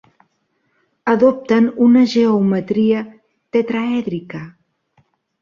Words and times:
Adopten 1.11 1.67
una 1.89 2.03
geometria 2.15 3.05
tetraèdrica. 3.53 4.43